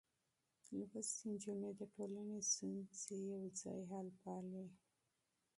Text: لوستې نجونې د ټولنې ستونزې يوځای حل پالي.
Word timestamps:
لوستې 0.77 1.23
نجونې 1.29 1.71
د 1.75 1.81
ټولنې 1.95 2.37
ستونزې 2.51 3.15
يوځای 3.31 3.79
حل 3.91 4.07
پالي. 4.21 4.65